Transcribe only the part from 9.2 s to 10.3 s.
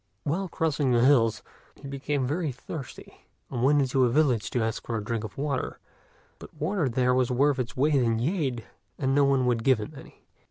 one would give him any.